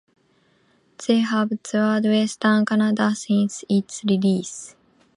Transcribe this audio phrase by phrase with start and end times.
[1.05, 4.75] They have toured western Canada since its release.